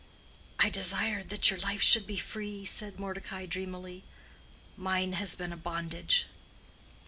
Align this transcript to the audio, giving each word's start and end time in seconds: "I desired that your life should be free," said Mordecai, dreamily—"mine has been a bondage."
"I 0.57 0.71
desired 0.71 1.29
that 1.29 1.51
your 1.51 1.59
life 1.59 1.83
should 1.83 2.07
be 2.07 2.17
free," 2.17 2.65
said 2.65 2.99
Mordecai, 2.99 3.45
dreamily—"mine 3.45 5.13
has 5.13 5.35
been 5.35 5.53
a 5.53 5.57
bondage." 5.57 6.25